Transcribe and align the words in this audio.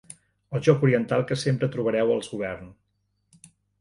El 0.55 0.61
joc 0.67 0.85
oriental 0.87 1.25
que 1.31 1.37
sempre 1.41 1.69
trobareu 1.75 2.15
als 2.15 2.31
Govern. 2.33 2.73